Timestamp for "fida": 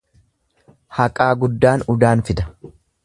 2.31-2.49